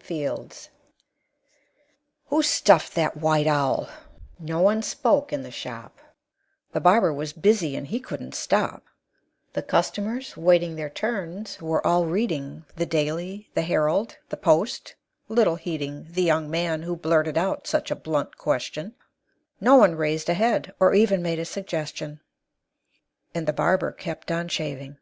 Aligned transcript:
FIELDS 0.00 0.70
"Who 2.26 2.40
stuffed 2.44 2.94
that 2.94 3.16
white 3.16 3.48
owl?" 3.48 3.88
No 4.38 4.60
one 4.62 4.80
spoke 4.80 5.32
in 5.32 5.42
the 5.42 5.50
shop, 5.50 5.98
The 6.70 6.78
barber 6.80 7.12
was 7.12 7.32
busy, 7.32 7.74
and 7.74 7.84
he 7.88 7.98
couldn't 7.98 8.36
stop; 8.36 8.84
The 9.54 9.62
customers, 9.64 10.36
waiting 10.36 10.76
their 10.76 10.88
turns, 10.88 11.60
were 11.60 11.84
all 11.84 12.06
reading 12.06 12.64
The 12.76 12.86
"Daily," 12.86 13.50
the 13.54 13.62
"Herald," 13.62 14.18
the 14.28 14.36
"Post," 14.36 14.94
little 15.26 15.56
heeding 15.56 16.06
The 16.08 16.22
young 16.22 16.48
man 16.48 16.82
who 16.82 16.94
blurted 16.94 17.36
out 17.36 17.66
such 17.66 17.90
a 17.90 17.96
blunt 17.96 18.36
question; 18.38 18.94
Not 19.60 19.80
one 19.80 19.96
raised 19.96 20.28
a 20.28 20.34
head, 20.34 20.72
or 20.78 20.94
even 20.94 21.22
made 21.24 21.40
a 21.40 21.44
suggestion; 21.44 22.20
And 23.34 23.48
the 23.48 23.52
barber 23.52 23.90
kept 23.90 24.30
on 24.30 24.46
shaving. 24.46 24.98